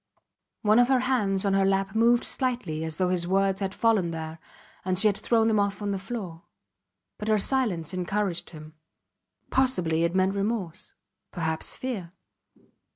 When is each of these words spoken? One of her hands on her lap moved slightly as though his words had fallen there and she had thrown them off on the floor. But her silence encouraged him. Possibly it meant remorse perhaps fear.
One 0.63 0.79
of 0.79 0.87
her 0.87 1.01
hands 1.01 1.45
on 1.45 1.53
her 1.53 1.63
lap 1.63 1.93
moved 1.93 2.23
slightly 2.23 2.83
as 2.83 2.97
though 2.97 3.09
his 3.09 3.27
words 3.27 3.61
had 3.61 3.75
fallen 3.75 4.09
there 4.09 4.39
and 4.83 4.97
she 4.97 5.05
had 5.07 5.15
thrown 5.17 5.47
them 5.47 5.59
off 5.59 5.79
on 5.79 5.91
the 5.91 5.99
floor. 5.99 6.41
But 7.19 7.27
her 7.27 7.37
silence 7.37 7.93
encouraged 7.93 8.49
him. 8.49 8.73
Possibly 9.51 10.03
it 10.03 10.15
meant 10.15 10.33
remorse 10.33 10.95
perhaps 11.31 11.75
fear. 11.75 12.09